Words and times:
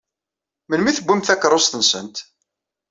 Melmi 0.67 0.89
i 0.91 0.97
tewwim 0.97 1.21
takeṛṛust-nsent? 1.21 2.17